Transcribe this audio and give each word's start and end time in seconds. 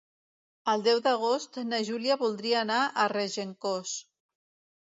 El 0.71 0.85
deu 0.87 1.01
d'agost 1.07 1.59
na 1.73 1.81
Júlia 1.89 2.17
voldria 2.23 2.59
anar 2.65 2.81
a 2.83 3.07
Regencós. 3.15 3.97